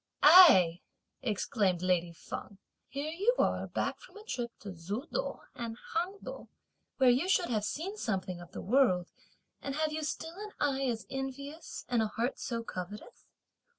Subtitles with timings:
[0.23, 0.81] "Ai!"
[1.21, 2.57] exclaimed lady Feng,
[2.87, 6.47] "here you are back from a trip to Suchow and Hang Chow,
[6.97, 9.11] where you should have seen something of the world!
[9.61, 13.27] and have you still an eye as envious and a heart so covetous?